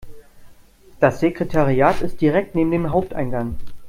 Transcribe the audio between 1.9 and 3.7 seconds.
ist direkt neben dem Haupteingang.